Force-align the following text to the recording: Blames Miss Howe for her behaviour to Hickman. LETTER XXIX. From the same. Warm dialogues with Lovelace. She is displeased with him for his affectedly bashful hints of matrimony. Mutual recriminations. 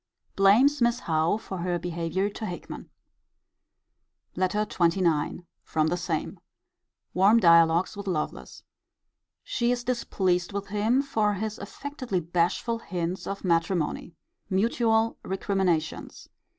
Blames 0.35 0.81
Miss 0.81 1.01
Howe 1.01 1.37
for 1.37 1.59
her 1.59 1.77
behaviour 1.77 2.27
to 2.27 2.47
Hickman. 2.47 2.89
LETTER 4.35 4.65
XXIX. 4.65 5.45
From 5.61 5.87
the 5.89 5.95
same. 5.95 6.39
Warm 7.13 7.39
dialogues 7.39 7.95
with 7.95 8.07
Lovelace. 8.07 8.63
She 9.43 9.71
is 9.71 9.83
displeased 9.83 10.53
with 10.53 10.69
him 10.69 11.03
for 11.03 11.35
his 11.35 11.59
affectedly 11.59 12.19
bashful 12.19 12.79
hints 12.79 13.27
of 13.27 13.43
matrimony. 13.43 14.15
Mutual 14.49 15.19
recriminations. 15.21 16.27